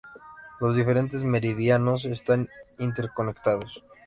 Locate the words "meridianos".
1.23-2.05